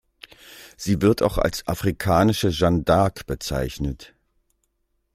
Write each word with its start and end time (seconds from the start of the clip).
Sie 0.77 0.99
wird 1.03 1.21
auch 1.21 1.37
als 1.37 1.67
afrikanische 1.67 2.49
Jeanne 2.49 2.81
d’Arc 2.81 3.27
bezeichnet. 3.27 4.15